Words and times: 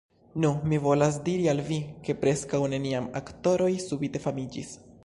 Nun, 0.45 0.55
mi 0.71 0.79
volas 0.85 1.19
diri 1.27 1.45
al 1.53 1.61
vi, 1.69 1.77
ke 2.09 2.17
preskaŭ 2.25 2.63
neniam 2.75 3.13
aktoroj 3.23 3.73
subite 3.89 4.25
famiĝis. 4.29 4.79